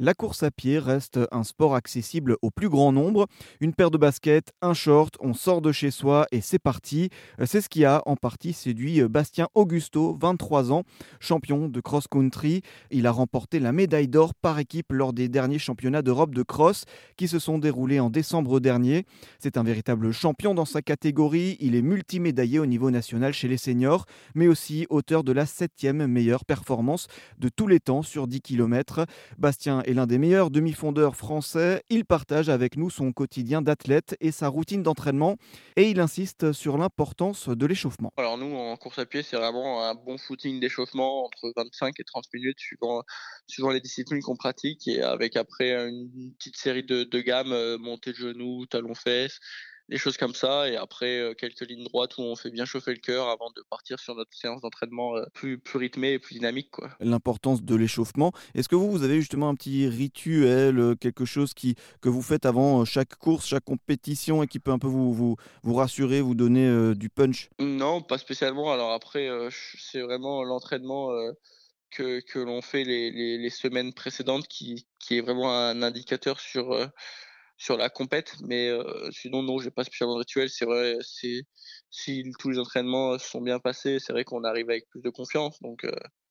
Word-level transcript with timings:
la 0.00 0.14
course 0.14 0.42
à 0.42 0.50
pied 0.50 0.78
reste 0.78 1.20
un 1.30 1.44
sport 1.44 1.74
accessible 1.74 2.38
au 2.40 2.50
plus 2.50 2.70
grand 2.70 2.90
nombre. 2.90 3.26
Une 3.60 3.74
paire 3.74 3.90
de 3.90 3.98
baskets, 3.98 4.50
un 4.62 4.72
short, 4.72 5.16
on 5.20 5.34
sort 5.34 5.60
de 5.60 5.72
chez 5.72 5.90
soi 5.90 6.26
et 6.32 6.40
c'est 6.40 6.58
parti. 6.58 7.10
C'est 7.44 7.60
ce 7.60 7.68
qui 7.68 7.84
a 7.84 8.02
en 8.06 8.16
partie 8.16 8.54
séduit 8.54 9.02
Bastien 9.02 9.48
Augusto, 9.54 10.16
23 10.18 10.72
ans, 10.72 10.84
champion 11.20 11.68
de 11.68 11.80
cross-country. 11.82 12.62
Il 12.90 13.06
a 13.06 13.10
remporté 13.10 13.58
la 13.58 13.72
médaille 13.72 14.08
d'or 14.08 14.32
par 14.34 14.58
équipe 14.58 14.90
lors 14.90 15.12
des 15.12 15.28
derniers 15.28 15.58
championnats 15.58 16.00
d'Europe 16.00 16.34
de 16.34 16.42
cross 16.42 16.86
qui 17.18 17.28
se 17.28 17.38
sont 17.38 17.58
déroulés 17.58 18.00
en 18.00 18.08
décembre 18.08 18.58
dernier. 18.58 19.04
C'est 19.38 19.58
un 19.58 19.62
véritable 19.62 20.12
champion 20.12 20.54
dans 20.54 20.64
sa 20.64 20.80
catégorie. 20.80 21.58
Il 21.60 21.74
est 21.74 21.82
multimédaillé 21.82 22.58
au 22.58 22.64
niveau 22.64 22.90
national 22.90 23.34
chez 23.34 23.48
les 23.48 23.58
seniors, 23.58 24.06
mais 24.34 24.48
aussi 24.48 24.86
auteur 24.88 25.24
de 25.24 25.32
la 25.32 25.44
septième 25.44 26.06
meilleure 26.06 26.46
performance 26.46 27.06
de 27.38 27.50
tous 27.50 27.66
les 27.66 27.80
temps 27.80 28.00
sur 28.00 28.26
10 28.26 28.40
km. 28.40 29.04
Est 29.90 29.94
l'un 29.94 30.06
des 30.06 30.18
meilleurs 30.18 30.50
demi-fondeurs 30.50 31.16
français. 31.16 31.82
Il 31.90 32.04
partage 32.04 32.48
avec 32.48 32.76
nous 32.76 32.90
son 32.90 33.12
quotidien 33.12 33.60
d'athlète 33.60 34.16
et 34.20 34.30
sa 34.30 34.46
routine 34.46 34.82
d'entraînement 34.82 35.36
et 35.76 35.90
il 35.90 35.98
insiste 35.98 36.52
sur 36.52 36.78
l'importance 36.78 37.48
de 37.48 37.66
l'échauffement. 37.66 38.12
Alors 38.16 38.38
nous, 38.38 38.54
en 38.54 38.76
course 38.76 39.00
à 39.00 39.06
pied, 39.06 39.22
c'est 39.22 39.36
vraiment 39.36 39.84
un 39.84 39.94
bon 39.94 40.16
footing 40.16 40.60
d'échauffement 40.60 41.24
entre 41.24 41.52
25 41.56 41.98
et 41.98 42.04
30 42.04 42.24
minutes 42.32 42.60
suivant, 42.60 43.02
les 43.72 43.80
disciplines 43.80 44.22
qu'on 44.22 44.36
pratique 44.36 44.86
et 44.86 45.02
avec 45.02 45.36
après 45.36 45.72
une 45.72 46.32
petite 46.38 46.56
série 46.56 46.84
de, 46.84 47.04
de 47.04 47.20
gammes, 47.20 47.52
euh, 47.52 47.76
montée 47.76 48.12
de 48.12 48.16
genoux, 48.16 48.66
talons-fesses, 48.66 49.40
des 49.90 49.98
choses 49.98 50.16
comme 50.16 50.34
ça. 50.34 50.68
Et 50.70 50.76
après, 50.76 51.18
euh, 51.18 51.34
quelques 51.34 51.68
lignes 51.68 51.84
droites 51.84 52.16
où 52.16 52.22
on 52.22 52.36
fait 52.36 52.50
bien 52.50 52.64
chauffer 52.64 52.92
le 52.92 53.00
cœur 53.00 53.28
avant 53.28 53.50
de 53.50 53.62
partir 53.68 53.98
sur 53.98 54.14
notre 54.14 54.32
séance 54.32 54.62
d'entraînement 54.62 55.16
euh, 55.16 55.24
plus, 55.34 55.58
plus 55.58 55.78
rythmée 55.78 56.12
et 56.12 56.18
plus 56.18 56.34
dynamique. 56.34 56.70
L'importance 57.00 57.62
de 57.62 57.74
l'échauffement. 57.74 58.32
Est-ce 58.54 58.68
que 58.68 58.76
vous, 58.76 58.90
vous 58.90 59.02
avez 59.02 59.16
justement 59.16 59.48
un 59.48 59.54
petit 59.54 59.88
rituel, 59.88 60.78
euh, 60.78 60.94
quelque 60.94 61.24
chose 61.24 61.52
qui, 61.54 61.74
que 62.00 62.08
vous 62.08 62.22
faites 62.22 62.46
avant 62.46 62.84
chaque 62.84 63.16
course, 63.16 63.46
chaque 63.46 63.64
compétition 63.64 64.42
et 64.44 64.46
qui 64.46 64.60
peut 64.60 64.70
un 64.70 64.78
peu 64.78 64.86
vous, 64.86 65.12
vous, 65.12 65.36
vous 65.64 65.74
rassurer, 65.74 66.20
vous 66.20 66.36
donner 66.36 66.94
du 66.94 67.10
punch? 67.10 67.50
Non, 67.58 68.00
pas 68.00 68.18
spécialement. 68.18 68.72
Alors 68.72 68.92
après, 68.92 69.28
c'est 69.50 70.00
vraiment 70.00 70.44
l'entraînement. 70.44 71.10
que, 71.90 72.20
que 72.20 72.38
l'on 72.38 72.62
fait 72.62 72.84
les, 72.84 73.10
les, 73.10 73.36
les, 73.36 73.50
semaines 73.50 73.92
précédentes 73.92 74.46
qui, 74.46 74.86
qui 75.00 75.18
est 75.18 75.20
vraiment 75.20 75.52
un 75.52 75.82
indicateur 75.82 76.38
sur, 76.38 76.72
sur 77.60 77.76
la 77.76 77.90
compète, 77.90 78.34
mais 78.40 78.70
sinon 79.12 79.42
non, 79.44 79.58
j'ai 79.58 79.70
pas 79.70 79.84
spécialement 79.84 80.14
de 80.14 80.20
rituel. 80.20 80.48
C'est 80.48 80.64
vrai, 80.64 80.96
si 81.02 81.44
tous 82.38 82.50
les 82.50 82.58
entraînements 82.58 83.18
sont 83.18 83.42
bien 83.42 83.60
passés, 83.60 83.98
c'est 84.00 84.12
vrai 84.12 84.24
qu'on 84.24 84.42
arrive 84.44 84.70
avec 84.70 84.88
plus 84.88 85.02
de 85.02 85.10
confiance. 85.10 85.60
Donc 85.60 85.86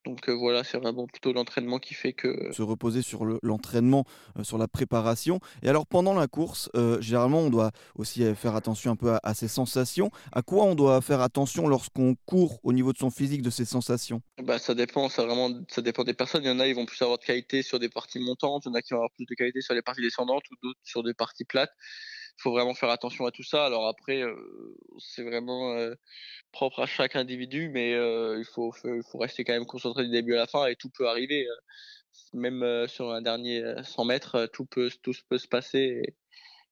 donc 0.05 0.29
voilà, 0.29 0.63
c'est 0.63 0.77
vraiment 0.77 1.07
plutôt 1.07 1.33
l'entraînement 1.33 1.79
qui 1.79 1.93
fait 1.93 2.13
que... 2.13 2.51
Se 2.51 2.61
reposer 2.61 3.01
sur 3.01 3.25
l'entraînement, 3.43 4.05
sur 4.43 4.57
la 4.57 4.67
préparation. 4.67 5.39
Et 5.61 5.69
alors 5.69 5.85
pendant 5.85 6.13
la 6.13 6.27
course, 6.27 6.69
généralement 6.99 7.39
on 7.39 7.49
doit 7.49 7.71
aussi 7.95 8.23
faire 8.35 8.55
attention 8.55 8.91
un 8.91 8.95
peu 8.95 9.17
à, 9.21 9.33
ses 9.33 9.47
sensations. 9.47 10.09
À 10.31 10.41
quoi 10.41 10.63
on 10.65 10.75
doit 10.75 11.01
faire 11.01 11.21
attention 11.21 11.67
lorsqu'on 11.67 12.15
court 12.25 12.59
au 12.63 12.73
niveau 12.73 12.93
de 12.93 12.97
son 12.97 13.11
physique, 13.11 13.41
de 13.41 13.49
ses 13.49 13.65
sensations? 13.65 14.21
Bah, 14.41 14.57
Ça 14.57 14.73
dépend, 14.73 15.09
ça, 15.09 15.25
vraiment, 15.25 15.51
ça 15.67 15.81
dépend 15.81 16.03
des 16.03 16.13
personnes. 16.13 16.43
Il 16.43 16.47
y 16.47 16.51
en 16.51 16.59
a, 16.59 16.67
ils 16.67 16.75
vont 16.75 16.85
plus 16.85 17.01
avoir 17.01 17.17
de 17.17 17.23
qualité 17.23 17.61
sur 17.61 17.79
des 17.79 17.89
parties 17.89 18.19
montantes, 18.19 18.63
il 18.65 18.69
y 18.69 18.71
en 18.71 18.75
a 18.75 18.81
qui 18.81 18.93
vont 18.93 18.99
avoir 18.99 19.11
plus 19.11 19.25
de 19.25 19.35
qualité 19.35 19.61
sur 19.61 19.73
les 19.73 19.81
parties 19.81 20.01
descendantes 20.01 20.43
ou 20.51 20.55
d'autres 20.63 20.79
sur 20.83 21.03
des 21.03 21.13
parties 21.13 21.45
plates 21.45 21.73
faut 22.39 22.51
vraiment 22.51 22.73
faire 22.73 22.89
attention 22.89 23.25
à 23.25 23.31
tout 23.31 23.43
ça. 23.43 23.65
Alors 23.65 23.87
après, 23.87 24.23
c'est 24.99 25.23
vraiment 25.23 25.75
propre 26.51 26.81
à 26.81 26.85
chaque 26.85 27.15
individu, 27.15 27.69
mais 27.69 27.91
il 27.91 28.45
faut, 28.45 28.71
faut, 28.71 29.01
faut, 29.03 29.17
rester 29.17 29.43
quand 29.43 29.53
même 29.53 29.65
concentré 29.65 30.03
du 30.05 30.11
début 30.11 30.33
à 30.35 30.37
la 30.37 30.47
fin 30.47 30.65
et 30.67 30.75
tout 30.75 30.89
peut 30.89 31.07
arriver. 31.07 31.47
Même 32.33 32.87
sur 32.87 33.11
un 33.11 33.21
dernier 33.21 33.63
100 33.83 34.05
mètres, 34.05 34.49
tout 34.53 34.65
peut, 34.65 34.89
tout 35.01 35.13
peut 35.29 35.37
se 35.37 35.47
passer. 35.47 36.15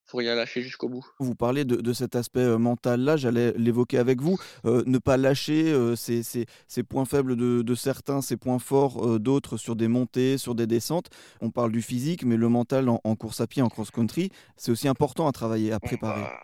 Faut 0.07 0.17
rien 0.17 0.35
lâcher 0.35 0.61
jusqu'au 0.61 0.87
bout. 0.87 1.05
Vous 1.19 1.35
parlez 1.35 1.65
de, 1.65 1.93
cet 1.93 2.15
aspect 2.15 2.45
mental-là, 2.57 3.17
j'allais 3.17 3.53
l'évoquer 3.57 3.97
avec 3.97 4.21
vous. 4.21 4.37
ne 4.63 4.97
pas 4.97 5.17
lâcher 5.17 5.73
ces, 5.95 6.83
points 6.83 7.05
faibles 7.05 7.35
de, 7.35 7.75
certains, 7.75 8.21
ces 8.21 8.37
points 8.37 8.59
forts 8.59 9.19
d'autres 9.19 9.57
sur 9.57 9.75
des 9.75 9.87
montées, 9.87 10.37
sur 10.37 10.55
des 10.55 10.65
descentes. 10.65 11.09
On 11.41 11.51
parle 11.51 11.71
du 11.71 11.81
physique, 11.81 12.23
mais 12.23 12.37
le 12.37 12.49
mental 12.49 12.89
en, 12.89 13.15
course 13.15 13.41
à 13.41 13.47
pied, 13.47 13.61
en 13.61 13.69
cross-country, 13.69 14.31
c'est 14.55 14.71
aussi 14.71 14.87
important 14.87 15.27
à 15.27 15.31
travailler, 15.31 15.73
à 15.73 15.79
préparer. 15.79 16.21
Bah, 16.21 16.39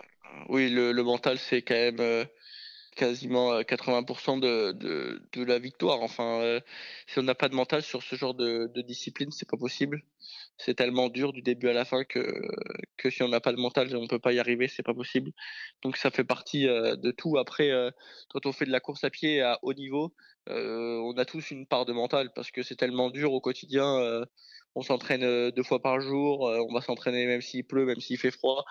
oui, 0.50 0.70
le, 0.70 0.92
mental, 1.04 1.38
c'est 1.40 1.62
quand 1.62 1.74
même 1.74 2.26
quasiment 2.96 3.60
80% 3.62 4.40
de, 4.40 4.74
de, 4.74 5.44
la 5.44 5.60
victoire. 5.60 6.02
Enfin, 6.02 6.60
si 7.08 7.20
on 7.20 7.24
n'a 7.24 7.36
pas 7.36 7.50
de 7.50 7.56
mental 7.56 7.82
sur 7.82 8.04
ce 8.04 8.16
genre 8.16 8.34
de, 8.34 8.70
de 8.74 8.82
discipline, 8.82 9.32
c'est 9.32 9.50
pas 9.50 9.58
possible 9.58 10.04
c'est 10.58 10.76
tellement 10.76 11.10
dur 11.10 11.34
du 11.34 11.42
début 11.42 11.68
à 11.70 11.74
la 11.74 11.86
fin 11.86 12.04
que, 12.04 12.42
que 12.98 13.10
si 13.10 13.24
on 13.24 13.28
n'a 13.28 13.42
pas 13.42 13.52
de 13.52 13.58
mental, 13.58 13.96
on 13.96 14.04
ne 14.04 14.08
peut 14.08 14.20
pas 14.20 14.34
y 14.34 14.40
arriver, 14.40 14.68
c'est 14.68 14.84
pas 14.84 14.94
possible. 14.94 15.32
Donc 15.84 15.98
ça 15.98 16.12
fait 16.12 16.24
partie 16.24 16.68
euh, 16.68 16.96
de 16.96 17.12
tout. 17.12 17.38
Après, 17.38 17.72
euh, 17.72 17.92
quand 18.30 18.46
on 18.46 18.52
fait 18.52 18.66
de 18.66 18.72
la 18.72 18.80
course 18.80 19.04
à 19.04 19.10
pied 19.10 19.42
à 19.42 19.60
haut 19.62 19.74
niveau, 19.74 20.14
euh, 20.50 20.98
on 21.04 21.18
a 21.18 21.26
tous 21.26 21.52
une 21.52 21.66
part 21.66 21.86
de 21.86 21.94
mental 21.94 22.32
parce 22.34 22.52
que 22.52 22.64
c'est 22.64 22.76
tellement 22.76 23.10
dur 23.10 23.34
au 23.34 23.42
quotidien. 23.42 24.24
on 24.76 24.82
s'entraîne 24.82 25.52
deux 25.52 25.64
fois 25.64 25.82
par 25.82 26.00
jour, 26.02 26.42
on 26.42 26.74
va 26.74 26.82
s'entraîner 26.82 27.28
même 27.28 27.42
s'il 27.42 27.66
pleut, 27.66 27.86
même 27.86 28.00
s'il 28.00 28.18
fait 28.18 28.32
froid. 28.32 28.66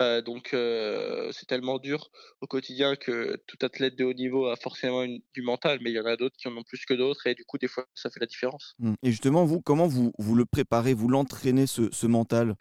Euh, 0.00 0.22
donc 0.22 0.54
euh, 0.54 1.30
c'est 1.32 1.46
tellement 1.46 1.78
dur 1.78 2.10
au 2.40 2.46
quotidien 2.46 2.94
que 2.94 3.36
tout 3.46 3.58
athlète 3.62 3.96
de 3.96 4.04
haut 4.04 4.12
niveau 4.12 4.46
a 4.46 4.56
forcément 4.56 5.04
du 5.06 5.42
mental, 5.42 5.78
mais 5.82 5.90
il 5.90 5.94
y 5.94 6.00
en 6.00 6.06
a 6.06 6.16
d'autres 6.16 6.36
qui 6.36 6.46
en 6.46 6.56
ont 6.56 6.62
plus 6.62 6.84
que 6.84 6.94
d'autres 6.94 7.26
et 7.26 7.34
du 7.34 7.44
coup 7.44 7.58
des 7.58 7.66
fois 7.66 7.84
ça 7.94 8.08
fait 8.08 8.20
la 8.20 8.26
différence. 8.26 8.74
Mmh. 8.78 8.94
Et 9.02 9.10
justement 9.10 9.44
vous, 9.44 9.60
comment 9.60 9.88
vous, 9.88 10.12
vous 10.18 10.36
le 10.36 10.44
préparez, 10.44 10.94
vous 10.94 11.08
l'entraînez 11.08 11.66
ce, 11.66 11.88
ce 11.90 12.06
mental? 12.06 12.54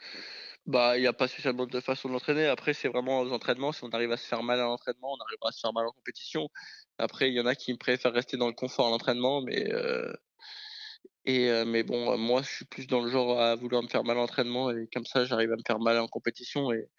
Bah, 0.67 0.97
il 0.97 1.01
n'y 1.01 1.07
a 1.07 1.13
pas 1.13 1.29
spécialement 1.29 1.65
de 1.65 1.79
façon 1.79 2.09
de 2.09 2.13
l'entraîner. 2.13 2.45
Après, 2.45 2.73
c'est 2.73 2.89
vraiment 2.89 3.21
aux 3.21 3.31
entraînements. 3.31 3.71
Si 3.71 3.85
on 3.85 3.89
arrive 3.89 4.11
à 4.11 4.17
se 4.17 4.27
faire 4.27 4.43
mal 4.43 4.59
à 4.59 4.63
l'entraînement, 4.63 5.13
on 5.13 5.23
arrivera 5.23 5.47
à 5.47 5.51
se 5.53 5.61
faire 5.61 5.71
mal 5.71 5.87
en 5.87 5.91
compétition. 5.91 6.49
Après, 6.97 7.29
il 7.29 7.35
y 7.35 7.39
en 7.39 7.45
a 7.45 7.55
qui 7.55 7.73
préfèrent 7.77 8.11
rester 8.11 8.35
dans 8.35 8.47
le 8.47 8.53
confort 8.53 8.87
à 8.87 8.89
l'entraînement, 8.89 9.41
mais 9.41 9.71
euh, 9.71 10.11
et 11.27 11.65
mais 11.65 11.83
bon, 11.83 12.17
moi, 12.17 12.41
je 12.41 12.49
suis 12.49 12.65
plus 12.65 12.87
dans 12.87 13.01
le 13.01 13.11
genre 13.11 13.39
à 13.39 13.55
vouloir 13.55 13.83
me 13.83 13.87
faire 13.87 14.03
mal 14.03 14.17
à 14.17 14.21
l'entraînement 14.21 14.71
et 14.71 14.87
comme 14.93 15.05
ça, 15.05 15.25
j'arrive 15.25 15.51
à 15.51 15.57
me 15.57 15.63
faire 15.65 15.79
mal 15.79 15.99
en 15.99 16.07
compétition 16.07 16.71
et 16.71 16.89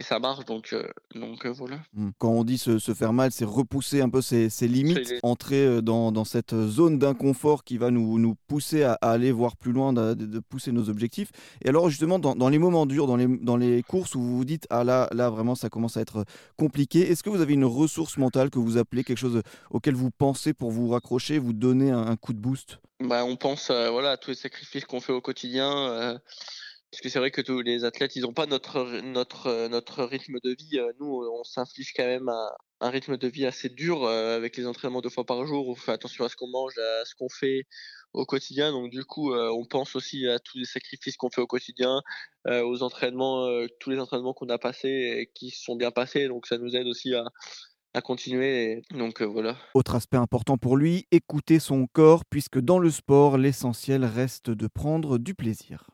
et 0.00 0.02
ça 0.02 0.18
marche 0.18 0.46
donc 0.46 0.74
donc 1.14 1.46
voilà. 1.46 1.76
Mmh. 1.92 2.10
Quand 2.18 2.30
on 2.30 2.42
dit 2.42 2.56
se, 2.56 2.78
faire 2.94 3.12
mal, 3.12 3.30
c'est 3.32 3.44
repousser 3.44 4.00
un 4.00 4.08
peu 4.08 4.22
ses, 4.22 4.48
limites, 4.62 5.14
entrer 5.22 5.82
dans, 5.82 6.10
dans, 6.10 6.24
cette 6.24 6.54
zone 6.54 6.98
d'inconfort 6.98 7.64
qui 7.64 7.76
va 7.76 7.90
nous, 7.90 8.18
nous 8.18 8.34
pousser 8.48 8.82
à, 8.82 8.94
aller 8.94 9.30
voir 9.30 9.56
plus 9.56 9.72
loin, 9.72 9.92
de, 9.92 10.38
pousser 10.38 10.72
nos 10.72 10.88
objectifs. 10.88 11.30
Et 11.62 11.68
alors 11.68 11.90
justement, 11.90 12.18
dans, 12.18 12.34
dans, 12.34 12.48
les 12.48 12.58
moments 12.58 12.86
durs, 12.86 13.06
dans 13.06 13.16
les, 13.16 13.26
dans 13.26 13.58
les 13.58 13.82
courses 13.82 14.14
où 14.14 14.20
vous 14.20 14.38
vous 14.38 14.44
dites 14.44 14.66
ah 14.70 14.84
là 14.84 15.08
là 15.12 15.28
vraiment 15.28 15.54
ça 15.54 15.68
commence 15.68 15.98
à 15.98 16.00
être 16.00 16.24
compliqué, 16.56 17.10
est-ce 17.10 17.22
que 17.22 17.28
vous 17.28 17.42
avez 17.42 17.54
une 17.54 17.66
ressource 17.66 18.16
mentale 18.16 18.48
que 18.48 18.58
vous 18.58 18.78
appelez 18.78 19.04
quelque 19.04 19.18
chose 19.18 19.42
auquel 19.70 19.94
vous 19.94 20.10
pensez 20.10 20.54
pour 20.54 20.70
vous 20.70 20.88
raccrocher, 20.88 21.38
vous 21.38 21.52
donner 21.52 21.90
un, 21.90 22.16
coup 22.16 22.32
de 22.32 22.38
boost? 22.40 22.78
Bah, 23.00 23.24
on 23.24 23.36
pense 23.36 23.70
voilà 23.70 24.12
à 24.12 24.16
tous 24.16 24.30
les 24.30 24.36
sacrifices 24.36 24.86
qu'on 24.86 25.00
fait 25.00 25.12
au 25.12 25.20
quotidien. 25.20 26.18
Parce 26.90 27.02
que 27.02 27.08
c'est 27.08 27.20
vrai 27.20 27.30
que 27.30 27.40
tous 27.40 27.60
les 27.60 27.84
athlètes, 27.84 28.16
ils 28.16 28.22
n'ont 28.22 28.32
pas 28.32 28.46
notre, 28.46 29.00
notre, 29.00 29.68
notre 29.68 30.02
rythme 30.02 30.38
de 30.42 30.50
vie. 30.50 30.80
Nous, 30.98 31.06
on 31.06 31.44
s'inflige 31.44 31.92
quand 31.94 32.04
même 32.04 32.28
un, 32.28 32.50
un, 32.80 32.90
rythme 32.90 33.16
de 33.16 33.28
vie 33.28 33.46
assez 33.46 33.68
dur 33.68 34.08
avec 34.08 34.56
les 34.56 34.66
entraînements 34.66 35.00
deux 35.00 35.08
fois 35.08 35.24
par 35.24 35.46
jour. 35.46 35.68
On 35.68 35.76
fait 35.76 35.92
attention 35.92 36.24
à 36.24 36.28
ce 36.28 36.34
qu'on 36.34 36.48
mange, 36.48 36.76
à 36.78 37.04
ce 37.04 37.14
qu'on 37.14 37.28
fait 37.28 37.66
au 38.12 38.26
quotidien. 38.26 38.72
Donc 38.72 38.90
du 38.90 39.04
coup, 39.04 39.32
on 39.32 39.64
pense 39.66 39.94
aussi 39.94 40.26
à 40.26 40.40
tous 40.40 40.58
les 40.58 40.64
sacrifices 40.64 41.16
qu'on 41.16 41.30
fait 41.30 41.40
au 41.40 41.46
quotidien, 41.46 42.02
aux 42.48 42.82
entraînements, 42.82 43.46
tous 43.78 43.90
les 43.90 44.00
entraînements 44.00 44.34
qu'on 44.34 44.48
a 44.48 44.58
passés 44.58 45.18
et 45.20 45.30
qui 45.32 45.50
sont 45.50 45.76
bien 45.76 45.92
passés. 45.92 46.26
Donc 46.26 46.48
ça 46.48 46.58
nous 46.58 46.74
aide 46.74 46.88
aussi 46.88 47.14
à, 47.14 47.24
à 47.94 48.00
continuer. 48.00 48.82
Donc 48.90 49.22
voilà. 49.22 49.56
Autre 49.74 49.94
aspect 49.94 50.16
important 50.16 50.58
pour 50.58 50.76
lui, 50.76 51.06
écouter 51.12 51.60
son 51.60 51.86
corps, 51.86 52.24
puisque 52.24 52.58
dans 52.58 52.80
le 52.80 52.90
sport, 52.90 53.38
l'essentiel 53.38 54.04
reste 54.04 54.50
de 54.50 54.66
prendre 54.66 55.18
du 55.18 55.34
plaisir. 55.34 55.86